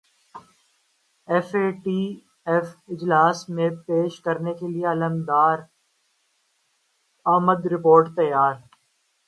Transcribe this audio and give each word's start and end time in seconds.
F 1.27 1.49
A 1.55 1.65
T 1.83 1.99
F 2.49 2.67
اجلاس 2.91 3.37
میں 3.55 3.69
پیش 3.87 4.11
کرنے 4.21 4.51
کیلئے 4.59 4.83
عملدرامد 4.93 5.69
رپورٹ 7.73 8.05
تیار 8.15 8.53